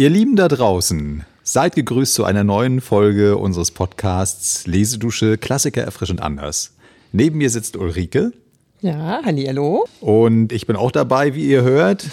[0.00, 6.22] Ihr Lieben da draußen, seid gegrüßt zu einer neuen Folge unseres Podcasts Lesedusche Klassiker erfrischend
[6.22, 6.76] anders.
[7.10, 8.30] Neben mir sitzt Ulrike.
[8.80, 9.88] Ja, hallo.
[10.00, 12.06] Und ich bin auch dabei, wie ihr hört.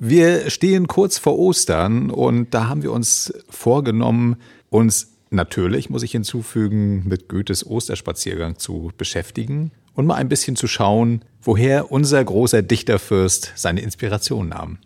[0.00, 4.34] Wir stehen kurz vor Ostern und da haben wir uns vorgenommen,
[4.68, 10.66] uns natürlich, muss ich hinzufügen, mit Goethes Osterspaziergang zu beschäftigen und mal ein bisschen zu
[10.66, 14.78] schauen, woher unser großer Dichterfürst seine Inspiration nahm.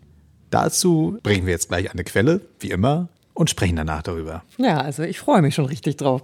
[0.53, 4.43] Dazu bringen wir jetzt gleich eine Quelle, wie immer, und sprechen danach darüber.
[4.59, 6.21] Ja, also ich freue mich schon richtig drauf.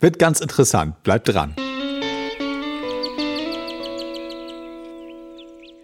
[0.00, 1.00] Wird ganz interessant.
[1.04, 1.54] Bleibt dran.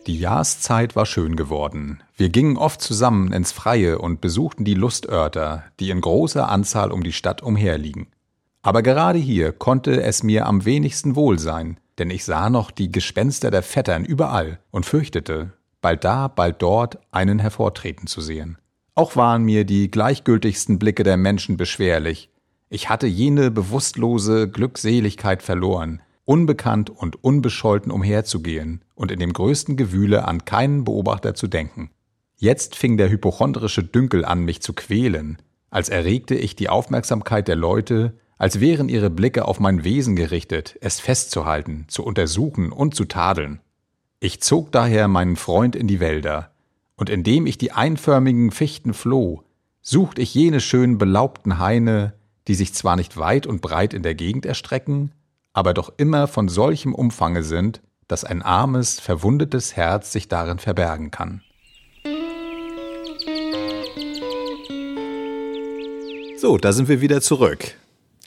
[0.08, 2.02] Die Jahreszeit war schön geworden.
[2.16, 7.04] Wir gingen oft zusammen ins Freie und besuchten die Lustörter, die in großer Anzahl um
[7.04, 8.08] die Stadt umherliegen.
[8.62, 12.90] Aber gerade hier konnte es mir am wenigsten wohl sein, denn ich sah noch die
[12.90, 15.52] Gespenster der Vettern überall und fürchtete,
[15.84, 18.56] bald da, bald dort einen hervortreten zu sehen.
[18.94, 22.30] Auch waren mir die gleichgültigsten Blicke der Menschen beschwerlich.
[22.70, 30.26] Ich hatte jene bewusstlose Glückseligkeit verloren, unbekannt und unbescholten umherzugehen und in dem größten Gewühle
[30.26, 31.90] an keinen Beobachter zu denken.
[32.36, 35.36] Jetzt fing der hypochondrische Dünkel an, mich zu quälen,
[35.68, 40.78] als erregte ich die Aufmerksamkeit der Leute, als wären ihre Blicke auf mein Wesen gerichtet,
[40.80, 43.60] es festzuhalten, zu untersuchen und zu tadeln.
[44.24, 46.50] Ich zog daher meinen Freund in die Wälder,
[46.96, 49.42] und indem ich die einförmigen Fichten floh,
[49.82, 52.14] sucht ich jene schönen belaubten Haine,
[52.48, 55.12] die sich zwar nicht weit und breit in der Gegend erstrecken,
[55.52, 61.10] aber doch immer von solchem Umfange sind, dass ein armes, verwundetes Herz sich darin verbergen
[61.10, 61.42] kann.
[66.38, 67.74] So, da sind wir wieder zurück.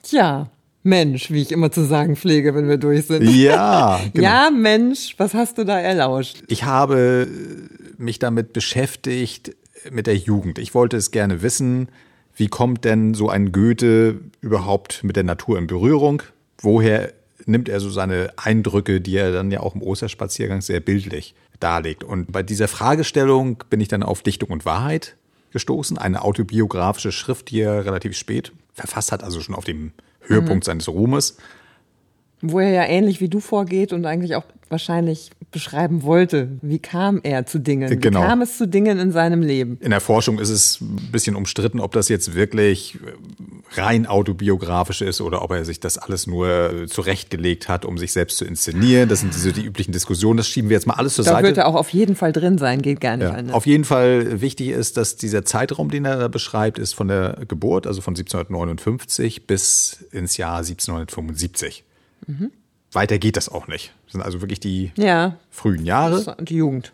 [0.03, 0.52] Tja,
[0.88, 3.30] Mensch, wie ich immer zu sagen pflege, wenn wir durch sind.
[3.30, 4.26] Ja, genau.
[4.26, 6.42] Ja, Mensch, was hast du da erlauscht?
[6.48, 7.28] Ich habe
[7.98, 9.56] mich damit beschäftigt
[9.92, 10.58] mit der Jugend.
[10.60, 11.90] Ich wollte es gerne wissen,
[12.36, 16.24] wie kommt denn so ein Goethe überhaupt mit der Natur in Berührung?
[16.59, 17.12] Woher
[17.46, 22.03] nimmt er so seine Eindrücke, die er dann ja auch im Osterspaziergang sehr bildlich darlegt?
[22.03, 25.18] Und bei dieser Fragestellung bin ich dann auf Dichtung und Wahrheit
[25.52, 29.92] gestoßen, eine autobiografische Schrift, die er relativ spät verfasst hat, also schon auf dem
[30.28, 30.72] Höhepunkt mhm.
[30.72, 31.38] seines Ruhmes.
[32.42, 37.22] Wo er ja ähnlich wie du vorgeht und eigentlich auch wahrscheinlich beschreiben wollte, wie kam
[37.24, 37.90] er zu Dingen?
[37.90, 38.22] Wie genau.
[38.22, 39.78] kam es zu Dingen in seinem Leben?
[39.80, 42.97] In der Forschung ist es ein bisschen umstritten, ob das jetzt wirklich
[43.76, 48.38] rein autobiografisch ist oder ob er sich das alles nur zurechtgelegt hat, um sich selbst
[48.38, 49.08] zu inszenieren.
[49.08, 50.38] Das sind diese die üblichen Diskussionen.
[50.38, 51.44] Das schieben wir jetzt mal alles zur da Seite.
[51.44, 53.34] Da wird er auch auf jeden Fall drin sein, geht gar nicht ja.
[53.34, 53.56] anders.
[53.56, 57.40] Auf jeden Fall wichtig ist, dass dieser Zeitraum, den er da beschreibt, ist von der
[57.47, 61.86] Geburt, also von 1759 bis ins Jahr 1775.
[62.25, 62.51] Mhm.
[62.91, 63.94] Weiter geht das auch nicht.
[64.05, 65.38] Das sind also wirklich die ja.
[65.50, 66.38] frühen Jahre.
[66.41, 66.94] Die Jugend.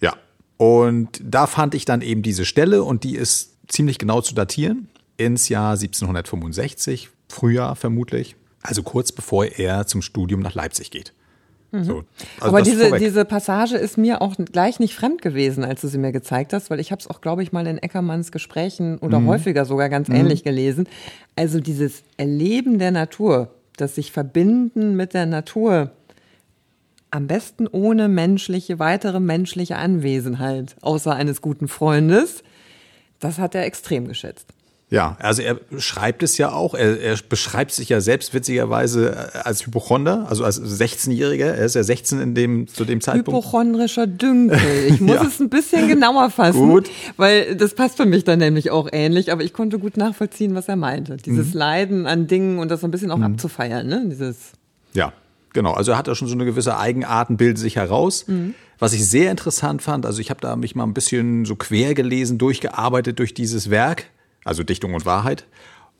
[0.00, 0.14] Ja.
[0.56, 4.88] Und da fand ich dann eben diese Stelle und die ist ziemlich genau zu datieren.
[5.16, 8.36] Ins Jahr 1765, Frühjahr vermutlich.
[8.62, 11.14] Also kurz bevor er zum Studium nach Leipzig geht.
[11.72, 11.84] Mhm.
[11.84, 12.04] So,
[12.40, 15.98] also Aber diese, diese Passage ist mir auch gleich nicht fremd gewesen, als du sie
[15.98, 19.20] mir gezeigt hast, weil ich habe es auch, glaube ich, mal in Eckermanns Gesprächen oder
[19.20, 19.28] mhm.
[19.28, 20.16] häufiger sogar ganz mhm.
[20.16, 20.88] ähnlich gelesen.
[21.34, 25.92] Also dieses Erleben der Natur, das sich verbinden mit der Natur,
[27.10, 32.42] am besten ohne menschliche, weitere menschliche Anwesenheit, außer eines guten Freundes,
[33.20, 34.52] das hat er extrem geschätzt.
[34.88, 39.66] Ja, also er schreibt es ja auch, er, er beschreibt sich ja selbst witzigerweise als
[39.66, 43.44] Hypochonder, also als 16-Jähriger, er ist ja 16 in dem, zu dem Zeitpunkt.
[43.44, 44.60] Hypochondrischer Dünkel.
[44.88, 45.24] Ich muss ja.
[45.26, 46.88] es ein bisschen genauer fassen, gut.
[47.16, 50.68] weil das passt für mich dann nämlich auch ähnlich, aber ich konnte gut nachvollziehen, was
[50.68, 51.16] er meinte.
[51.16, 51.58] Dieses mhm.
[51.58, 53.24] Leiden an Dingen und das so ein bisschen auch mhm.
[53.24, 54.04] abzufeiern, ne?
[54.08, 54.52] Dieses.
[54.92, 55.12] Ja,
[55.52, 55.72] genau.
[55.72, 58.28] Also er hat da schon so eine gewisse Eigenarten, bildet sich heraus.
[58.28, 58.54] Mhm.
[58.78, 61.94] Was ich sehr interessant fand, also ich habe da mich mal ein bisschen so quer
[61.94, 64.04] gelesen, durchgearbeitet durch dieses Werk
[64.46, 65.46] also Dichtung und Wahrheit,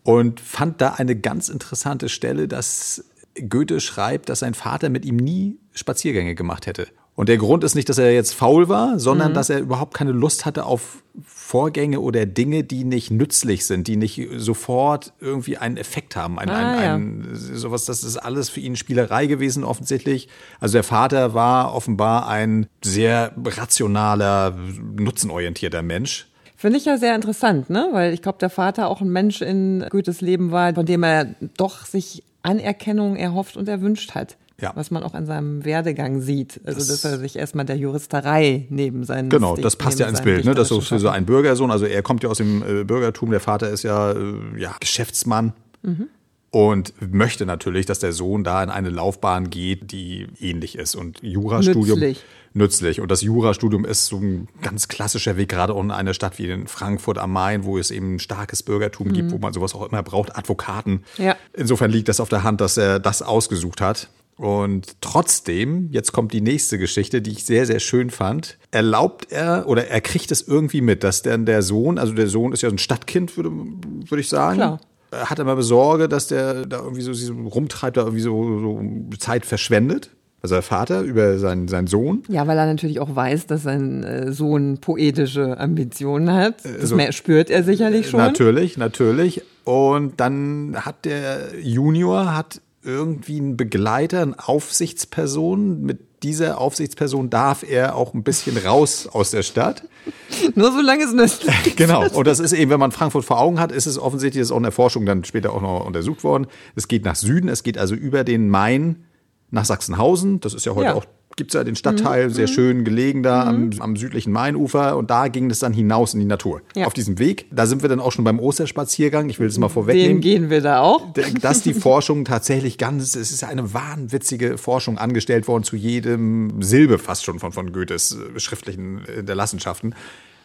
[0.03, 3.05] und fand da eine ganz interessante Stelle, dass
[3.49, 6.87] Goethe schreibt, dass sein Vater mit ihm nie Spaziergänge gemacht hätte.
[7.17, 9.35] Und der Grund ist nicht, dass er jetzt faul war, sondern mhm.
[9.35, 13.97] dass er überhaupt keine Lust hatte auf Vorgänge oder Dinge, die nicht nützlich sind, die
[13.97, 16.39] nicht sofort irgendwie einen Effekt haben.
[16.39, 16.95] Ein, ah, ein, ja.
[16.95, 20.29] ein, sowas, das ist alles für ihn Spielerei gewesen, offensichtlich.
[20.61, 24.55] Also der Vater war offenbar ein sehr rationaler,
[24.99, 26.29] nutzenorientierter Mensch.
[26.57, 27.89] Finde ich ja sehr interessant, ne?
[27.93, 31.35] Weil ich glaube, der Vater auch ein Mensch in Goethes Leben war, von dem er
[31.57, 34.37] doch sich Anerkennung erhofft und erwünscht hat.
[34.59, 34.73] Ja.
[34.75, 36.63] Was man auch an seinem Werdegang sieht.
[36.65, 39.29] Also, das dass er sich erstmal der Juristerei neben seinen.
[39.29, 40.55] Genau, das passt ja ins Bild, ne?
[40.55, 41.71] Das ist so, so ein Bürgersohn.
[41.71, 43.31] Also, er kommt ja aus dem äh, Bürgertum.
[43.31, 45.53] Der Vater ist ja, äh, ja Geschäftsmann.
[45.83, 46.09] Mhm.
[46.51, 50.95] und möchte natürlich, dass der Sohn da in eine Laufbahn geht, die ähnlich ist.
[50.95, 52.25] Und Jurastudium nützlich.
[52.57, 53.01] Nützlich.
[53.01, 56.67] Und das Jurastudium ist so ein ganz klassischer Weg, gerade in einer Stadt wie in
[56.67, 59.13] Frankfurt am Main, wo es eben ein starkes Bürgertum mhm.
[59.13, 61.05] gibt, wo man sowas auch immer braucht, Advokaten.
[61.19, 61.37] Ja.
[61.53, 64.09] Insofern liegt das auf der Hand, dass er das ausgesucht hat.
[64.37, 68.59] Und trotzdem, jetzt kommt die nächste Geschichte, die ich sehr, sehr schön fand.
[68.71, 72.53] Erlaubt er oder er kriegt es irgendwie mit, dass dann der Sohn, also der Sohn
[72.53, 74.57] ist ja so ein Stadtkind, würde, würde ich sagen.
[74.57, 74.81] Klar
[75.13, 79.47] hat immer Besorge, dass der da irgendwie so, so rumtreibt, da irgendwie so, so Zeit
[79.47, 80.11] verschwendet.
[80.43, 82.23] Also der Vater über seinen, seinen Sohn.
[82.29, 86.65] Ja, weil er natürlich auch weiß, dass sein äh, Sohn poetische Ambitionen hat.
[86.65, 88.21] Das also, spürt er sicherlich schon.
[88.21, 89.43] Natürlich, natürlich.
[89.65, 95.83] Und dann hat der Junior hat irgendwie einen Begleiter, eine Aufsichtsperson.
[95.83, 99.83] Mit dieser Aufsichtsperson darf er auch ein bisschen raus aus der Stadt.
[100.55, 101.13] Nur solange es
[101.43, 101.77] ist.
[101.77, 102.07] Genau.
[102.09, 104.53] Und das ist eben, wenn man Frankfurt vor Augen hat, ist es offensichtlich, das ist
[104.53, 106.47] auch in der Forschung dann später auch noch untersucht worden.
[106.77, 109.06] Es geht nach Süden, es geht also über den Main
[109.51, 110.41] nach Sachsenhausen.
[110.41, 110.95] Das ist ja heute ja.
[110.95, 111.07] auch
[111.37, 112.33] gibt es ja den Stadtteil, mhm.
[112.33, 113.73] sehr schön gelegen da mhm.
[113.75, 116.63] am, am, südlichen Mainufer und da ging es dann hinaus in die Natur.
[116.75, 116.87] Ja.
[116.87, 119.69] Auf diesem Weg, da sind wir dann auch schon beim Osterspaziergang, ich will es mal
[119.69, 120.17] vorwegnehmen.
[120.17, 121.13] Den gehen wir da auch.
[121.41, 126.99] Dass die Forschung tatsächlich ganz, es ist eine wahnwitzige Forschung angestellt worden zu jedem Silbe
[126.99, 129.95] fast schon von, von Goethes äh, schriftlichen äh, der Lassenschaften.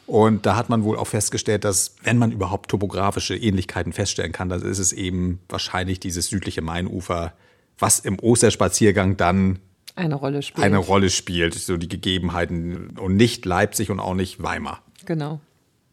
[0.08, 4.50] Und da hat man wohl auch festgestellt, dass wenn man überhaupt topografische Ähnlichkeiten feststellen kann,
[4.50, 7.34] dann ist es eben wahrscheinlich dieses südliche Mainufer,
[7.82, 9.60] was im Osterspaziergang dann
[9.96, 10.64] eine Rolle spielt.
[10.64, 14.82] Eine Rolle spielt, so die Gegebenheiten und nicht Leipzig und auch nicht Weimar.
[15.06, 15.42] Genau.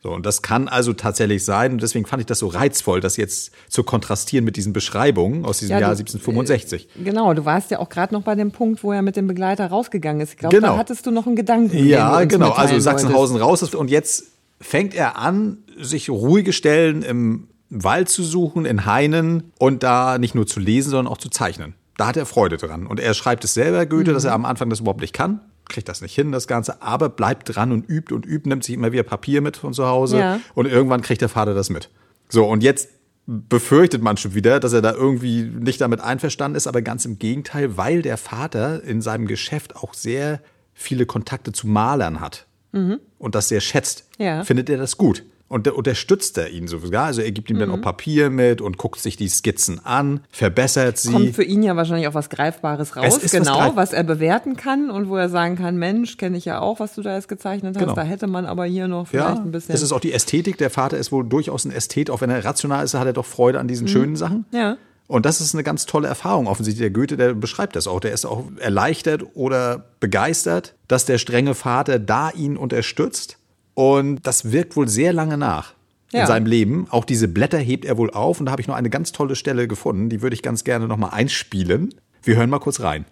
[0.01, 1.73] So, und das kann also tatsächlich sein.
[1.73, 5.59] Und deswegen fand ich das so reizvoll, das jetzt zu kontrastieren mit diesen Beschreibungen aus
[5.59, 6.89] diesem ja, Jahr 1765.
[7.01, 9.27] Äh, genau, du warst ja auch gerade noch bei dem Punkt, wo er mit dem
[9.27, 10.35] Begleiter rausgegangen ist.
[10.35, 10.69] Ich glaube, genau.
[10.69, 11.85] da hattest du noch einen Gedanken.
[11.85, 12.51] Ja, genau.
[12.51, 13.75] Also Sachsenhausen wolltest.
[13.75, 13.75] raus.
[13.75, 14.27] Und jetzt
[14.61, 20.35] fängt er an, sich ruhige Stellen im Wald zu suchen, in Hainen und da nicht
[20.35, 21.75] nur zu lesen, sondern auch zu zeichnen.
[21.97, 22.87] Da hat er Freude dran.
[22.87, 24.15] Und er schreibt es selber, Goethe, mhm.
[24.15, 25.41] dass er am Anfang das überhaupt nicht kann.
[25.69, 28.75] Kriegt das nicht hin, das Ganze, aber bleibt dran und übt und übt, nimmt sich
[28.75, 30.19] immer wieder Papier mit von zu Hause.
[30.19, 30.41] Ja.
[30.55, 31.91] Und irgendwann kriegt der Vater das mit.
[32.31, 32.89] So, und jetzt
[33.27, 37.19] befürchtet man schon wieder, dass er da irgendwie nicht damit einverstanden ist, aber ganz im
[37.19, 40.41] Gegenteil, weil der Vater in seinem Geschäft auch sehr
[40.73, 43.01] viele Kontakte zu Malern hat mhm.
[43.19, 44.45] und das sehr schätzt, ja.
[44.45, 47.07] findet er das gut und unterstützt er ihn sogar.
[47.07, 47.61] Also er gibt ihm mhm.
[47.61, 51.13] dann auch Papier mit und guckt sich die Skizzen an, verbessert sie.
[51.13, 54.91] Kommt für ihn ja wahrscheinlich auch was Greifbares raus, genau, was, was, er bewerten kann
[54.91, 57.77] und wo er sagen kann, Mensch, kenne ich ja auch, was du da jetzt gezeichnet
[57.77, 57.83] hast.
[57.83, 57.95] Genau.
[57.95, 59.73] Da hätte man aber hier noch vielleicht ja, ein bisschen.
[59.73, 60.59] Das ist auch die Ästhetik.
[60.59, 63.27] Der Vater ist wohl durchaus ein Ästhet, auch wenn er rational ist, hat er doch
[63.27, 63.93] Freude an diesen mhm.
[63.93, 64.45] schönen Sachen.
[64.53, 64.77] Ja.
[65.07, 66.47] Und das ist eine ganz tolle Erfahrung.
[66.47, 67.99] Offensichtlich der Goethe, der beschreibt das auch.
[67.99, 73.39] Der ist auch erleichtert oder begeistert, dass der strenge Vater da ihn unterstützt
[73.79, 75.75] und das wirkt wohl sehr lange nach
[76.11, 76.27] in ja.
[76.27, 76.89] seinem Leben.
[76.91, 78.41] Auch diese Blätter hebt er wohl auf.
[78.41, 80.09] Und da habe ich noch eine ganz tolle Stelle gefunden.
[80.09, 81.95] Die würde ich ganz gerne nochmal einspielen.
[82.25, 83.05] Wir hören mal kurz rein.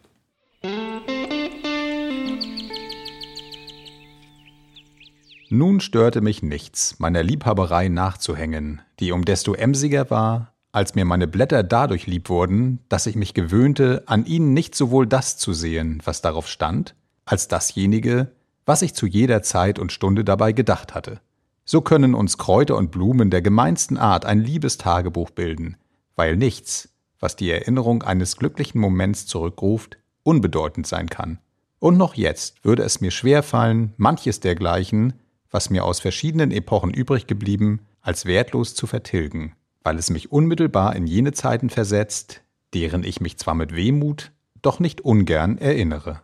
[5.51, 11.29] Nun störte mich nichts, meiner Liebhaberei nachzuhängen, die um desto emsiger war, als mir meine
[11.29, 16.03] Blätter dadurch lieb wurden, dass ich mich gewöhnte, an ihnen nicht sowohl das zu sehen,
[16.05, 18.33] was darauf stand, als dasjenige,
[18.67, 21.21] was ich zu jeder Zeit und Stunde dabei gedacht hatte.
[21.65, 25.77] So können uns Kräuter und Blumen der gemeinsten Art ein liebes Tagebuch bilden,
[26.17, 31.39] weil nichts, was die Erinnerung eines glücklichen Moments zurückruft, unbedeutend sein kann.
[31.79, 35.15] Und noch jetzt würde es mir schwer fallen, manches dergleichen,
[35.51, 40.97] was mir aus verschiedenen Epochen übrig geblieben, als wertlos zu vertilgen, weil es mich unmittelbar
[40.97, 42.43] in jene Zeiten versetzt,
[42.75, 44.33] deren ich mich zwar mit Wehmut,
[44.63, 46.23] doch nicht ungern erinnere.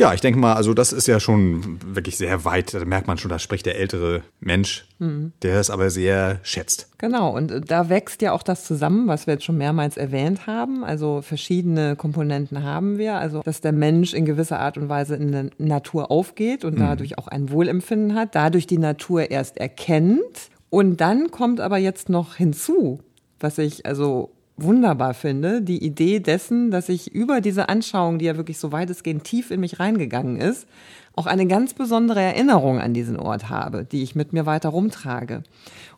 [0.00, 2.72] Ja, ich denke mal, also das ist ja schon wirklich sehr weit.
[2.72, 5.32] Da merkt man schon, da spricht der ältere Mensch, mhm.
[5.42, 6.88] der es aber sehr schätzt.
[6.96, 10.46] Genau, und äh, da wächst ja auch das zusammen, was wir jetzt schon mehrmals erwähnt
[10.46, 10.84] haben.
[10.84, 13.16] Also verschiedene Komponenten haben wir.
[13.16, 16.80] Also, dass der Mensch in gewisser Art und Weise in der Natur aufgeht und mhm.
[16.80, 20.48] dadurch auch ein Wohlempfinden hat, dadurch die Natur erst erkennt.
[20.70, 23.00] Und dann kommt aber jetzt noch hinzu,
[23.38, 24.30] was ich also
[24.62, 29.24] wunderbar finde, die Idee dessen, dass ich über diese Anschauung, die ja wirklich so weitestgehend
[29.24, 30.66] tief in mich reingegangen ist,
[31.14, 35.42] auch eine ganz besondere Erinnerung an diesen Ort habe, die ich mit mir weiter rumtrage.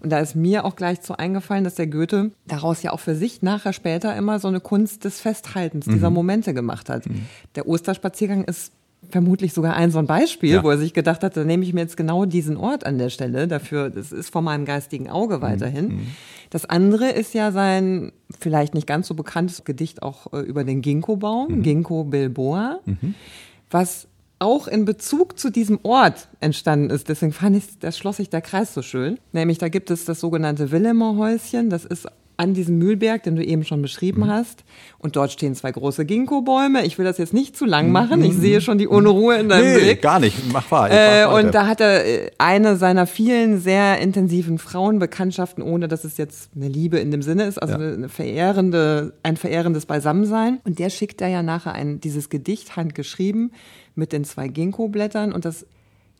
[0.00, 3.14] Und da ist mir auch gleich so eingefallen, dass der Goethe daraus ja auch für
[3.14, 6.16] sich nachher später immer so eine Kunst des Festhaltens dieser mhm.
[6.16, 7.06] Momente gemacht hat.
[7.06, 7.26] Mhm.
[7.54, 8.72] Der Osterspaziergang ist
[9.10, 10.64] vermutlich sogar ein so ein Beispiel, ja.
[10.64, 13.10] wo er sich gedacht hat, da nehme ich mir jetzt genau diesen Ort an der
[13.10, 15.42] Stelle dafür, das ist vor meinem geistigen Auge mhm.
[15.42, 15.88] weiterhin.
[15.88, 16.06] Mhm.
[16.50, 20.82] Das andere ist ja sein vielleicht nicht ganz so bekanntes Gedicht auch äh, über den
[20.82, 21.62] Ginkgo-Baum, mhm.
[21.62, 23.14] Ginkgo bilboa, mhm.
[23.70, 27.08] was auch in Bezug zu diesem Ort entstanden ist.
[27.08, 29.18] Deswegen fand ich, da schloss sich der Kreis so schön.
[29.32, 31.70] Nämlich, da gibt es das sogenannte Willemer Häuschen.
[31.70, 32.08] Das ist
[32.42, 34.28] an diesem Mühlberg, den du eben schon beschrieben mhm.
[34.28, 34.64] hast.
[34.98, 36.84] Und dort stehen zwei große Ginkgo-Bäume.
[36.84, 37.92] Ich will das jetzt nicht zu lang mhm.
[37.92, 38.24] machen.
[38.24, 40.02] Ich sehe schon die Unruhe in deinem nee, Blick.
[40.02, 40.36] gar nicht.
[40.52, 40.90] Mach wahr.
[40.90, 46.16] Äh, und da hat er äh, eine seiner vielen sehr intensiven Frauenbekanntschaften, ohne dass es
[46.16, 47.92] jetzt eine Liebe in dem Sinne ist, also ja.
[47.92, 50.60] eine verehrende, ein verehrendes Beisammensein.
[50.64, 53.52] Und der schickt da ja nachher ein, dieses Gedicht handgeschrieben
[53.94, 55.66] mit den zwei Ginkgo-Blättern und das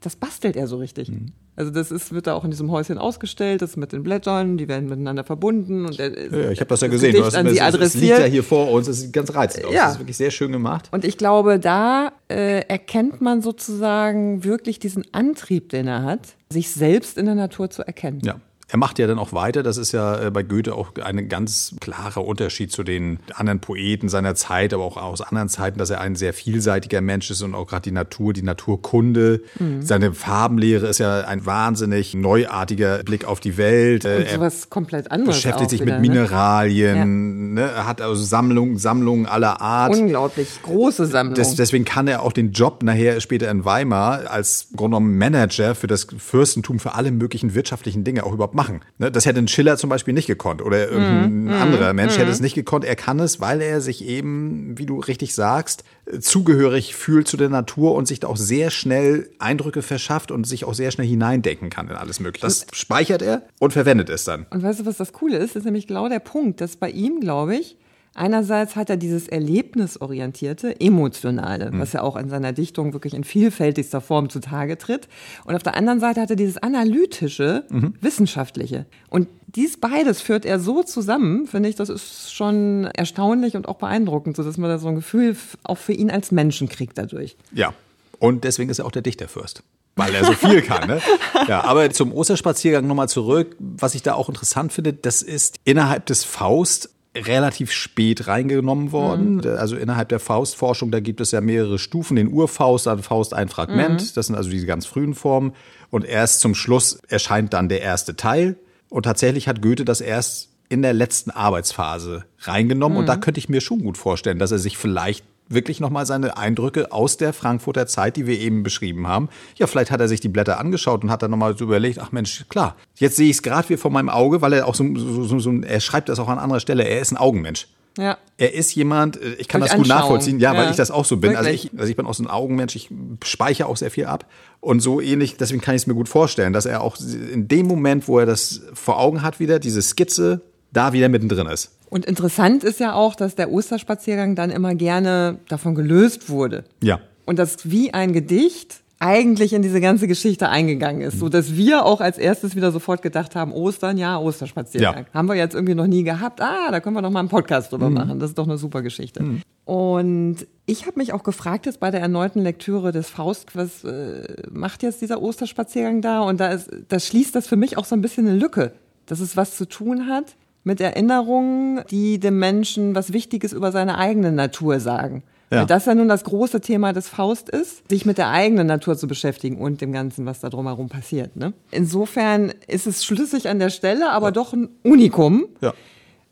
[0.03, 1.09] das bastelt er so richtig.
[1.09, 1.33] Mhm.
[1.55, 4.69] Also das ist, wird da auch in diesem Häuschen ausgestellt, das mit den Blättern, die
[4.69, 7.15] werden miteinander verbunden und er, ja, ich habe das ja gesehen.
[7.15, 7.75] Du hast, an sie es.
[7.75, 9.75] Es liegt ja hier vor uns, es sieht ganz reizend aus.
[9.75, 9.85] Ja.
[9.85, 10.89] Das ist wirklich sehr schön gemacht.
[10.93, 16.71] Und ich glaube, da äh, erkennt man sozusagen wirklich diesen Antrieb, den er hat, sich
[16.71, 18.21] selbst in der Natur zu erkennen.
[18.25, 18.37] Ja.
[18.73, 21.75] Er macht ja dann auch weiter, das ist ja äh, bei Goethe auch ein ganz
[21.79, 26.01] klarer Unterschied zu den anderen Poeten seiner Zeit, aber auch aus anderen Zeiten, dass er
[26.01, 29.43] ein sehr vielseitiger Mensch ist und auch gerade die Natur, die Naturkunde.
[29.59, 29.83] Mhm.
[29.83, 34.07] Seine Farbenlehre ist ja ein wahnsinnig neuartiger Blick auf die Welt.
[34.07, 35.37] Und äh, er sowas komplett anderes.
[35.37, 36.15] Beschäftigt sich wieder, mit ne?
[36.15, 37.61] Mineralien, ne?
[37.77, 37.87] Ja.
[37.87, 39.95] hat also Sammlungen, Sammlungen aller Art.
[39.95, 41.35] Unglaublich große Sammlungen.
[41.35, 45.89] Des, deswegen kann er auch den Job nachher später in Weimar als Grunde Manager für
[45.89, 48.81] das Fürstentum für alle möglichen wirtschaftlichen Dinge auch überhaupt machen machen.
[48.99, 52.21] Ne, das hätte ein Schiller zum Beispiel nicht gekonnt oder irgendein mm, anderer Mensch mm.
[52.21, 52.85] hätte es nicht gekonnt.
[52.85, 55.85] Er kann es, weil er sich eben, wie du richtig sagst,
[56.21, 60.65] zugehörig fühlt zu der Natur und sich da auch sehr schnell Eindrücke verschafft und sich
[60.65, 62.47] auch sehr schnell hineindenken kann in alles Mögliche.
[62.47, 64.47] Das speichert er und verwendet es dann.
[64.51, 65.51] Und weißt du, was das Coole ist?
[65.51, 67.77] Das ist nämlich genau der Punkt, dass bei ihm, glaube ich,
[68.15, 71.81] Einerseits hat er dieses erlebnisorientierte, emotionale, mhm.
[71.81, 75.09] was ja auch in seiner Dichtung wirklich in vielfältigster Form zutage tritt.
[75.45, 77.95] Und auf der anderen Seite hat er dieses analytische, mhm.
[78.01, 78.85] wissenschaftliche.
[79.09, 83.77] Und dies beides führt er so zusammen, finde ich, das ist schon erstaunlich und auch
[83.77, 87.37] beeindruckend, so dass man da so ein Gefühl auch für ihn als Menschen kriegt dadurch.
[87.53, 87.73] Ja.
[88.19, 89.63] Und deswegen ist er auch der Dichterfürst
[89.95, 90.89] weil er so viel kann.
[90.89, 91.03] Ne?
[91.49, 93.57] Ja, aber zum Osterspaziergang nochmal zurück.
[93.59, 99.37] Was ich da auch interessant finde, das ist innerhalb des Faust relativ spät reingenommen worden.
[99.37, 99.47] Mhm.
[99.59, 103.49] Also innerhalb der Faustforschung, da gibt es ja mehrere Stufen, den Urfaust, dann Faust ein
[103.49, 104.11] Fragment, mhm.
[104.15, 105.53] das sind also diese ganz frühen Formen.
[105.91, 108.57] Und erst zum Schluss erscheint dann der erste Teil.
[108.89, 112.95] Und tatsächlich hat Goethe das erst in der letzten Arbeitsphase reingenommen.
[112.95, 113.01] Mhm.
[113.01, 116.37] Und da könnte ich mir schon gut vorstellen, dass er sich vielleicht wirklich nochmal seine
[116.37, 119.29] Eindrücke aus der Frankfurter Zeit, die wir eben beschrieben haben.
[119.57, 122.13] Ja, vielleicht hat er sich die Blätter angeschaut und hat dann nochmal so überlegt, ach
[122.13, 124.85] Mensch, klar, jetzt sehe ich es gerade wie vor meinem Auge, weil er auch so,
[124.95, 127.69] so, so, so, er schreibt das auch an anderer Stelle, er ist ein Augenmensch.
[127.99, 128.17] Ja.
[128.39, 130.91] Er ist jemand, äh, ich kann Durch das gut nachvollziehen, ja, ja, weil ich das
[130.91, 131.37] auch so bin.
[131.37, 132.89] Also ich, also ich bin auch so ein Augenmensch, ich
[133.23, 134.27] speichere auch sehr viel ab.
[134.61, 137.67] Und so ähnlich, deswegen kann ich es mir gut vorstellen, dass er auch in dem
[137.67, 140.41] Moment, wo er das vor Augen hat, wieder diese Skizze,
[140.73, 141.77] da wieder mittendrin ist.
[141.91, 146.65] Und interessant ist ja auch, dass der Osterspaziergang dann immer gerne davon gelöst wurde.
[146.83, 147.01] Ja.
[147.27, 151.85] Und das wie ein Gedicht eigentlich in diese ganze Geschichte eingegangen ist, so dass wir
[151.85, 155.07] auch als erstes wieder sofort gedacht haben, Ostern, ja, Osterspaziergang.
[155.07, 155.13] Ja.
[155.13, 156.41] Haben wir jetzt irgendwie noch nie gehabt.
[156.41, 157.97] Ah, da können wir noch mal einen Podcast drüber mhm.
[157.97, 158.19] machen.
[158.21, 159.23] Das ist doch eine super Geschichte.
[159.23, 159.43] Mhm.
[159.65, 164.25] Und ich habe mich auch gefragt jetzt bei der erneuten Lektüre des Faust, was äh,
[164.53, 166.21] macht jetzt dieser Osterspaziergang da?
[166.21, 168.73] Und da ist, das schließt das für mich auch so ein bisschen eine Lücke,
[169.07, 173.99] dass es was zu tun hat mit Erinnerungen, die dem Menschen was Wichtiges über seine
[173.99, 175.23] eigene Natur sagen.
[175.51, 175.61] Ja.
[175.61, 178.97] Weil das ja nun das große Thema des Faust ist, sich mit der eigenen Natur
[178.97, 181.37] zu beschäftigen und dem Ganzen, was da drumherum passiert.
[181.37, 181.53] Ne?
[181.71, 184.31] Insofern ist es schlüssig an der Stelle, aber ja.
[184.33, 185.47] doch ein Unikum.
[185.61, 185.75] Ja.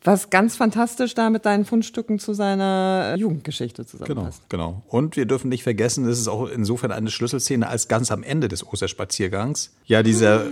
[0.02, 4.48] Was ganz fantastisch da mit deinen Fundstücken zu seiner Jugendgeschichte zusammenpasst.
[4.48, 4.82] Genau, genau.
[4.88, 8.48] Und wir dürfen nicht vergessen, es ist auch insofern eine Schlüsselszene, als ganz am Ende
[8.48, 10.46] des Osterspaziergangs ja dieser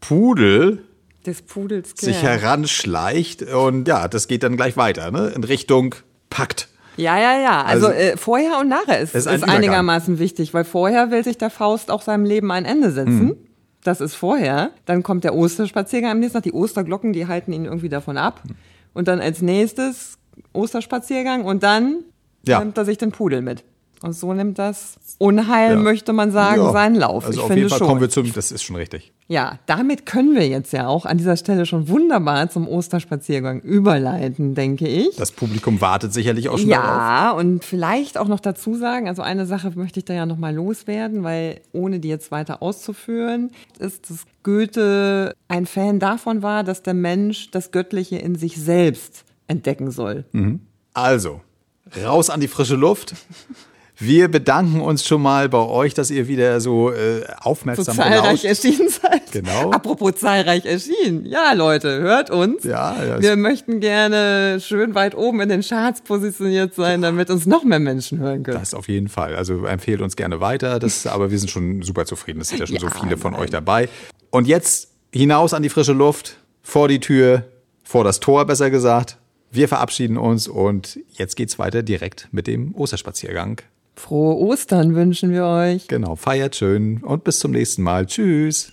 [0.00, 0.82] Pudel
[1.26, 2.12] des Pudels Kern.
[2.12, 5.28] sich heranschleicht und ja, das geht dann gleich weiter, ne?
[5.28, 5.94] In Richtung
[6.30, 6.68] Pakt.
[6.96, 7.62] Ja, ja, ja.
[7.62, 11.38] Also, also äh, vorher und nachher ist, ist, ist einigermaßen wichtig, weil vorher will sich
[11.38, 13.24] der Faust auch seinem Leben ein Ende setzen.
[13.24, 13.36] Mhm.
[13.82, 14.72] Das ist vorher.
[14.84, 16.42] Dann kommt der Osterspaziergang am nächsten Tag.
[16.42, 18.42] Die Osterglocken, die halten ihn irgendwie davon ab.
[18.92, 20.18] Und dann als nächstes
[20.52, 22.04] Osterspaziergang und dann
[22.46, 22.58] ja.
[22.58, 23.64] nimmt er sich den Pudel mit.
[24.02, 25.76] Und so nimmt das Unheil, ja.
[25.78, 26.72] möchte man sagen, ja.
[26.72, 27.26] seinen Lauf.
[27.26, 27.86] Also ich auf jeden Fall schon.
[27.86, 29.12] kommen wir zum, das ist schon richtig.
[29.28, 34.54] Ja, damit können wir jetzt ja auch an dieser Stelle schon wunderbar zum Osterspaziergang überleiten,
[34.54, 35.14] denke ich.
[35.16, 36.96] Das Publikum wartet sicherlich auch schon ja, darauf.
[36.96, 40.54] Ja, und vielleicht auch noch dazu sagen, also eine Sache möchte ich da ja nochmal
[40.54, 46.82] loswerden, weil ohne die jetzt weiter auszuführen, ist, dass Goethe ein Fan davon war, dass
[46.82, 50.24] der Mensch das Göttliche in sich selbst entdecken soll.
[50.32, 50.60] Mhm.
[50.94, 51.42] Also,
[52.02, 53.14] raus an die frische Luft.
[54.02, 58.46] Wir bedanken uns schon mal bei euch, dass ihr wieder so äh, aufmerksam so zahlreich
[58.46, 59.30] erschienen seid.
[59.30, 59.72] Genau.
[59.72, 61.26] Apropos zahlreich erschienen.
[61.26, 62.64] Ja, Leute, hört uns.
[62.64, 63.20] Ja, ja.
[63.20, 67.78] Wir möchten gerne schön weit oben in den Charts positioniert sein, damit uns noch mehr
[67.78, 68.58] Menschen hören können.
[68.58, 69.36] Das auf jeden Fall.
[69.36, 70.78] Also empfehlt uns gerne weiter.
[70.78, 72.40] Das, aber wir sind schon super zufrieden.
[72.40, 73.42] Es sind ja schon ja, so viele von nein.
[73.42, 73.90] euch dabei.
[74.30, 77.44] Und jetzt hinaus an die frische Luft, vor die Tür,
[77.84, 79.18] vor das Tor besser gesagt.
[79.52, 83.60] Wir verabschieden uns und jetzt geht's weiter direkt mit dem Osterspaziergang.
[84.00, 85.86] Frohe Ostern wünschen wir euch.
[85.86, 88.06] Genau, feiert schön und bis zum nächsten Mal.
[88.06, 88.72] Tschüss.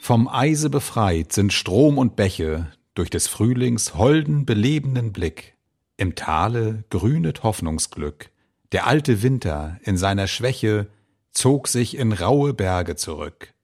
[0.00, 5.54] Vom Eise befreit sind Strom und Bäche durch des Frühlings holden, belebenden Blick.
[5.96, 8.30] Im Tale grünet Hoffnungsglück.
[8.72, 10.88] Der alte Winter in seiner Schwäche
[11.30, 13.54] zog sich in raue Berge zurück.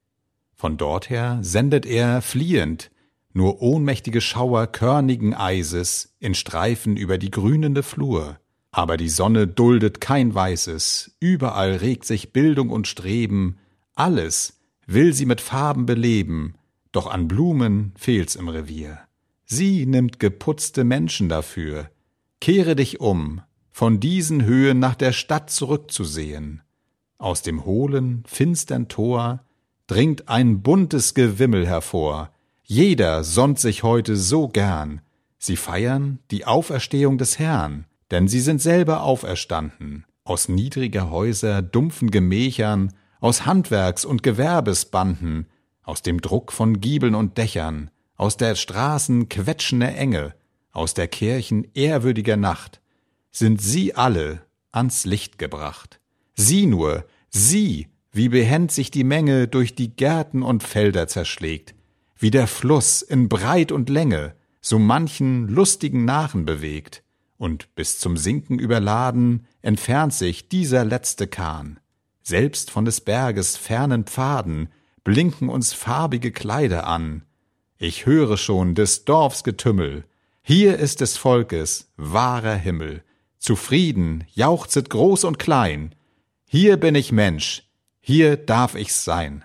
[0.55, 2.91] Von dorther sendet er fliehend
[3.33, 8.39] nur ohnmächtige Schauer körnigen Eises in Streifen über die grünende Flur.
[8.71, 13.59] Aber die Sonne duldet kein Weißes, überall regt sich Bildung und Streben,
[13.95, 16.55] alles will sie mit Farben beleben,
[16.93, 18.99] doch an Blumen fehlt's im Revier.
[19.45, 21.91] Sie nimmt geputzte Menschen dafür.
[22.41, 26.63] Kehre dich um, von diesen Höhen nach der Stadt zurückzusehen.
[27.19, 29.45] Aus dem hohlen, finstern Tor
[29.87, 32.31] dringt ein buntes Gewimmel hervor,
[32.71, 35.01] jeder sonnt sich heute so gern.
[35.39, 42.11] Sie feiern die Auferstehung des Herrn, denn sie sind selber auferstanden, aus niedriger Häuser dumpfen
[42.11, 45.47] Gemächern, aus Handwerks- und Gewerbesbanden,
[45.83, 50.35] aus dem Druck von Giebeln und Dächern, aus der Straßen quetschender Enge,
[50.71, 52.83] aus der Kirchen ehrwürdiger Nacht,
[53.31, 56.01] sind sie alle ans Licht gebracht.
[56.35, 61.75] Sie nur, sie, wie behend sich die Menge durch die Gärten und Felder zerschlägt,
[62.19, 67.03] wie der Fluss in Breit und Länge so manchen lustigen Narren bewegt,
[67.39, 71.79] und bis zum Sinken überladen entfernt sich dieser letzte Kahn.
[72.23, 74.69] Selbst von des Berges fernen Pfaden
[75.05, 77.23] blinken uns farbige Kleider an.
[77.79, 80.05] Ich höre schon des Dorfs Getümmel,
[80.43, 83.05] hier ist des Volkes wahrer Himmel.
[83.39, 85.95] Zufrieden jauchzet groß und klein,
[86.45, 87.71] hier bin ich Mensch,
[88.01, 89.45] hier darf ich's sein.